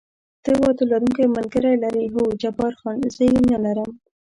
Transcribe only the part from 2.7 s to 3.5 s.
خان: زه یې